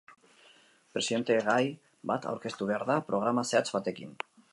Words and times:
Presidentegai 0.95 1.67
bat 2.13 2.25
aurkeztu 2.31 2.69
behar 2.71 2.87
da, 2.91 2.95
programa 3.11 3.45
zehatz 3.51 3.67
batekin. 3.77 4.17